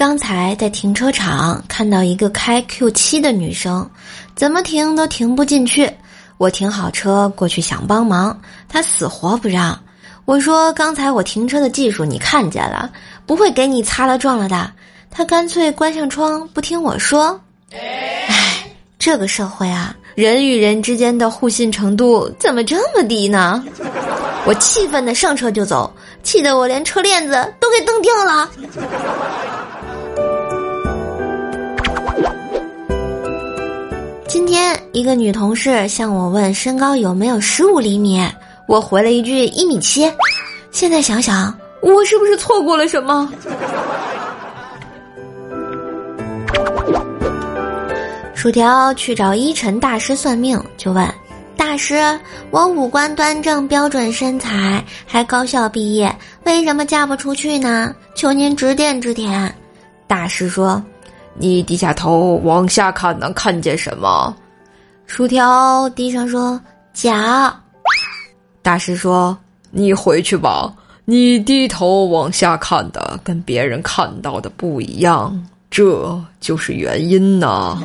[0.00, 3.86] 刚才在停车场看到一个开 Q 七的女生，
[4.34, 5.92] 怎么停都停不进去。
[6.38, 9.78] 我停好车过去想帮忙，她死活不让。
[10.24, 12.90] 我说：“刚才我停车的技术你看见了，
[13.26, 14.72] 不会给你擦了撞了的。”
[15.12, 17.38] 她干脆关上窗，不听我说。
[17.70, 23.62] 唉，这个社会啊，人与人之间的互信程度怎么这么低呢？
[24.46, 25.92] 我气愤的上车就走，
[26.22, 28.50] 气得我连车链子都给蹬掉了。
[34.32, 38.24] 今天一个女同事向我问身高有没有十五厘米。
[38.68, 40.08] 我回了一句一米七，
[40.70, 41.52] 现在想想，
[41.82, 43.28] 我是不是错过了什么？
[48.32, 51.04] 薯条去找依晨大师算命，就问
[51.56, 52.16] 大师
[52.52, 57.92] ：“我五官端正，标准身材，还高校毕业，为什么嫁不出去呢？
[58.14, 59.52] 求您指点指点。”
[60.06, 60.80] 大师说
[61.38, 64.34] ：“你低下头往下看，能看见什么？”
[65.06, 66.60] 薯条低声说
[66.92, 67.54] ：“假。”
[68.62, 69.36] 大师说
[69.70, 70.72] ：“你回去吧，
[71.04, 77.82] 你低头往下看的跟别人看到的不一样，这就是原因呢。”